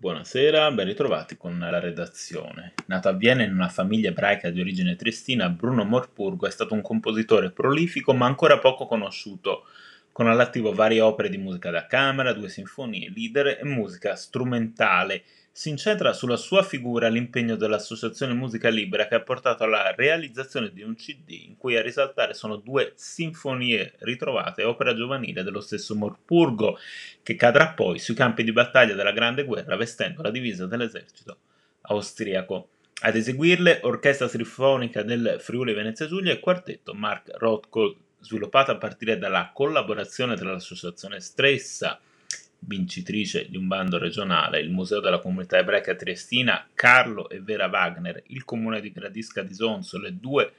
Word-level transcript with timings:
Buonasera, 0.00 0.70
ben 0.70 0.86
ritrovati 0.86 1.36
con 1.36 1.58
la 1.58 1.78
redazione. 1.78 2.72
Nato 2.86 3.08
a 3.10 3.12
Vienna 3.12 3.42
in 3.42 3.52
una 3.52 3.68
famiglia 3.68 4.08
ebraica 4.08 4.48
di 4.48 4.58
origine 4.58 4.96
triestina, 4.96 5.50
Bruno 5.50 5.84
Morpurgo 5.84 6.46
è 6.46 6.50
stato 6.50 6.72
un 6.72 6.80
compositore 6.80 7.50
prolifico 7.50 8.14
ma 8.14 8.24
ancora 8.24 8.58
poco 8.58 8.86
conosciuto, 8.86 9.66
con 10.10 10.26
all'attivo 10.26 10.72
varie 10.72 11.02
opere 11.02 11.28
di 11.28 11.36
musica 11.36 11.70
da 11.70 11.84
camera, 11.84 12.32
due 12.32 12.48
sinfonie, 12.48 13.12
leader 13.14 13.58
e 13.60 13.64
musica 13.64 14.16
strumentale 14.16 15.22
si 15.60 15.68
incentra 15.68 16.14
sulla 16.14 16.38
sua 16.38 16.62
figura 16.62 17.08
l'impegno 17.08 17.54
dell'Associazione 17.54 18.32
Musica 18.32 18.70
Libera 18.70 19.06
che 19.06 19.16
ha 19.16 19.20
portato 19.20 19.62
alla 19.62 19.92
realizzazione 19.94 20.72
di 20.72 20.80
un 20.80 20.94
CD 20.94 21.32
in 21.32 21.58
cui 21.58 21.76
a 21.76 21.82
risaltare 21.82 22.32
sono 22.32 22.56
due 22.56 22.94
sinfonie 22.94 23.92
ritrovate, 23.98 24.64
opera 24.64 24.94
giovanile 24.94 25.42
dello 25.42 25.60
stesso 25.60 25.94
Morpurgo, 25.94 26.78
che 27.22 27.34
cadrà 27.34 27.74
poi 27.74 27.98
sui 27.98 28.14
campi 28.14 28.42
di 28.42 28.52
battaglia 28.52 28.94
della 28.94 29.12
Grande 29.12 29.44
Guerra 29.44 29.76
vestendo 29.76 30.22
la 30.22 30.30
divisa 30.30 30.64
dell'esercito 30.64 31.36
austriaco. 31.82 32.70
Ad 33.02 33.16
eseguirle, 33.16 33.80
Orchestra 33.82 34.28
Sinfonica 34.28 35.02
del 35.02 35.36
Friuli 35.40 35.74
Venezia 35.74 36.06
Giulia 36.06 36.32
e 36.32 36.40
Quartetto 36.40 36.94
Mark 36.94 37.32
Rothko, 37.34 37.96
sviluppata 38.20 38.72
a 38.72 38.78
partire 38.78 39.18
dalla 39.18 39.50
collaborazione 39.52 40.36
tra 40.36 40.52
l'associazione 40.52 41.20
stessa 41.20 42.00
vincitrice 42.60 43.48
di 43.48 43.56
un 43.56 43.66
bando 43.66 43.98
regionale, 43.98 44.60
il 44.60 44.70
Museo 44.70 45.00
della 45.00 45.18
Comunità 45.18 45.58
Ebraica 45.58 45.94
Triestina, 45.94 46.68
Carlo 46.74 47.28
e 47.28 47.40
Vera 47.40 47.66
Wagner, 47.66 48.22
il 48.26 48.44
comune 48.44 48.80
di 48.80 48.92
Gradisca 48.92 49.42
di 49.42 49.54
Sonso, 49.54 49.98
le 49.98 50.18
due 50.18 50.52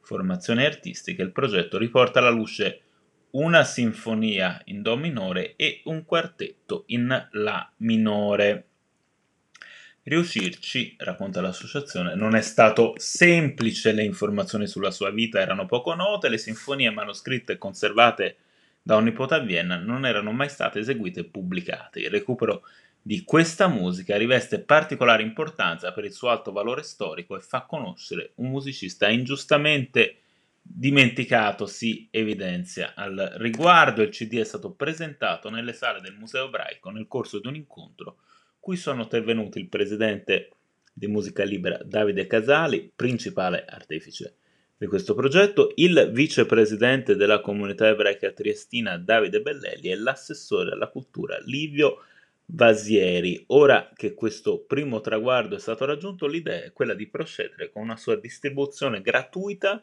formazioni 0.00 0.64
artistiche, 0.64 1.22
il 1.22 1.32
progetto 1.32 1.78
riporta 1.78 2.18
alla 2.18 2.30
luce 2.30 2.80
una 3.30 3.64
sinfonia 3.64 4.60
in 4.66 4.82
Do 4.82 4.96
minore 4.96 5.54
e 5.56 5.82
un 5.84 6.04
quartetto 6.04 6.84
in 6.86 7.28
La 7.32 7.70
minore. 7.78 8.64
Riuscirci, 10.02 10.94
racconta 10.98 11.42
l'associazione, 11.42 12.14
non 12.14 12.34
è 12.34 12.40
stato 12.40 12.94
semplice, 12.96 13.92
le 13.92 14.04
informazioni 14.04 14.66
sulla 14.66 14.90
sua 14.90 15.10
vita 15.10 15.38
erano 15.38 15.66
poco 15.66 15.94
note, 15.94 16.30
le 16.30 16.38
sinfonie 16.38 16.90
manoscritte 16.90 17.58
conservate 17.58 18.36
da 18.88 18.96
un 18.96 19.04
nipote 19.04 19.34
a 19.34 19.40
Vienna 19.40 19.76
non 19.76 20.06
erano 20.06 20.32
mai 20.32 20.48
state 20.48 20.78
eseguite 20.78 21.20
e 21.20 21.24
pubblicate. 21.24 22.00
Il 22.00 22.08
recupero 22.08 22.62
di 23.02 23.22
questa 23.22 23.68
musica 23.68 24.16
riveste 24.16 24.60
particolare 24.60 25.22
importanza 25.22 25.92
per 25.92 26.06
il 26.06 26.12
suo 26.14 26.30
alto 26.30 26.52
valore 26.52 26.82
storico 26.82 27.36
e 27.36 27.40
fa 27.40 27.66
conoscere 27.66 28.32
un 28.36 28.48
musicista 28.48 29.10
ingiustamente 29.10 30.20
dimenticato, 30.62 31.66
si 31.66 32.08
evidenzia. 32.10 32.94
Al 32.94 33.34
riguardo 33.36 34.00
il 34.00 34.08
CD 34.08 34.38
è 34.38 34.44
stato 34.44 34.70
presentato 34.70 35.50
nelle 35.50 35.74
sale 35.74 36.00
del 36.00 36.16
Museo 36.16 36.46
Ebraico 36.46 36.88
nel 36.88 37.08
corso 37.08 37.40
di 37.40 37.46
un 37.46 37.56
incontro 37.56 38.20
cui 38.58 38.76
sono 38.76 39.02
intervenuti 39.02 39.58
il 39.58 39.68
presidente 39.68 40.52
di 40.94 41.08
Musica 41.08 41.44
Libera 41.44 41.78
Davide 41.84 42.26
Casali, 42.26 42.90
principale 42.96 43.66
artefice 43.66 44.36
di 44.78 44.86
questo 44.86 45.14
progetto, 45.14 45.72
il 45.74 46.10
vicepresidente 46.12 47.16
della 47.16 47.40
comunità 47.40 47.88
ebraica 47.88 48.30
triestina 48.30 48.96
Davide 48.96 49.42
Bellelli 49.42 49.90
e 49.90 49.96
l'assessore 49.96 50.70
alla 50.70 50.86
cultura 50.86 51.36
Livio 51.44 52.04
Vasieri. 52.46 53.42
Ora 53.48 53.90
che 53.92 54.14
questo 54.14 54.60
primo 54.60 55.00
traguardo 55.00 55.56
è 55.56 55.58
stato 55.58 55.84
raggiunto, 55.84 56.28
l'idea 56.28 56.62
è 56.62 56.72
quella 56.72 56.94
di 56.94 57.08
procedere 57.08 57.70
con 57.70 57.82
una 57.82 57.96
sua 57.96 58.14
distribuzione 58.14 59.02
gratuita 59.02 59.82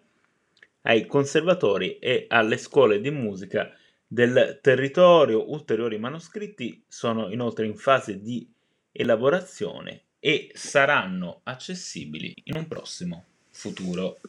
ai 0.83 1.05
conservatori 1.07 1.99
e 1.99 2.25
alle 2.29 2.55
scuole 2.55 3.01
di 3.01 3.11
musica 3.11 3.69
del 4.07 4.59
territorio. 4.61 5.51
Ulteriori 5.51 5.99
manoscritti 5.99 6.85
sono 6.87 7.29
inoltre 7.31 7.65
in 7.65 7.75
fase 7.75 8.21
di 8.21 8.49
elaborazione 8.93 10.03
e 10.19 10.51
saranno 10.53 11.41
accessibili 11.43 12.33
in 12.45 12.55
un 12.55 12.67
prossimo 12.67 13.25
futuro. 13.51 14.19